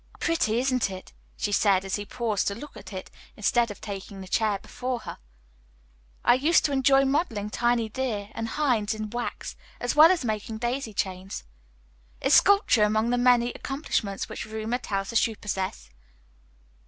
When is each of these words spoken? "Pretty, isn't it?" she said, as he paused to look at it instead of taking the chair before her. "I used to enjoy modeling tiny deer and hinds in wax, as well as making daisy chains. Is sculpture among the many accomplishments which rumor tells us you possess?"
"Pretty, 0.19 0.57
isn't 0.57 0.89
it?" 0.89 1.13
she 1.37 1.51
said, 1.51 1.85
as 1.85 1.95
he 1.95 2.07
paused 2.07 2.47
to 2.47 2.55
look 2.55 2.75
at 2.75 2.91
it 2.91 3.11
instead 3.37 3.69
of 3.69 3.79
taking 3.79 4.19
the 4.19 4.27
chair 4.27 4.57
before 4.57 5.01
her. 5.01 5.19
"I 6.25 6.33
used 6.33 6.65
to 6.65 6.71
enjoy 6.71 7.05
modeling 7.05 7.51
tiny 7.51 7.87
deer 7.87 8.29
and 8.33 8.47
hinds 8.47 8.95
in 8.95 9.11
wax, 9.11 9.55
as 9.79 9.95
well 9.95 10.09
as 10.09 10.25
making 10.25 10.57
daisy 10.57 10.95
chains. 10.95 11.43
Is 12.19 12.33
sculpture 12.33 12.81
among 12.81 13.11
the 13.11 13.17
many 13.19 13.53
accomplishments 13.53 14.27
which 14.27 14.45
rumor 14.47 14.79
tells 14.79 15.13
us 15.13 15.27
you 15.27 15.35
possess?" 15.35 15.91